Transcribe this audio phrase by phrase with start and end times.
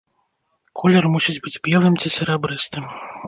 [0.79, 2.85] Колер мусіць быць белым ці серабрыстым.